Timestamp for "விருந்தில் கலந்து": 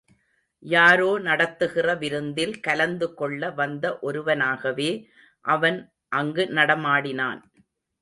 1.95-3.09